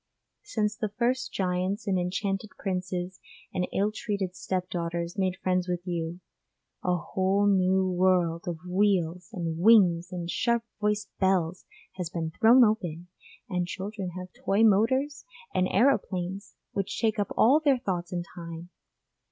Since 0.41 0.75
the 0.77 0.89
first 0.89 1.31
giants 1.31 1.85
and 1.85 1.99
enchanted 1.99 2.49
princes 2.57 3.19
and 3.53 3.67
ill 3.71 3.91
treated 3.93 4.35
step 4.35 4.67
daughters 4.71 5.15
made 5.15 5.35
friends 5.35 5.67
with 5.67 5.85
you, 5.85 6.21
a 6.83 6.95
whole 6.97 7.45
new 7.45 7.87
world 7.87 8.47
of 8.47 8.57
wheels 8.67 9.29
and 9.31 9.59
wings 9.59 10.11
and 10.11 10.27
sharp 10.27 10.63
voiced 10.79 11.11
bells 11.19 11.65
has 11.97 12.09
been 12.09 12.31
thrown 12.31 12.63
open, 12.63 13.09
and 13.47 13.67
children 13.67 14.09
have 14.17 14.33
toy 14.33 14.63
motors 14.63 15.23
and 15.53 15.67
aeroplanes 15.69 16.55
which 16.71 16.99
take 16.99 17.19
up 17.19 17.31
all 17.37 17.59
their 17.59 17.77
thoughts 17.77 18.11
and 18.11 18.25
time. 18.33 18.69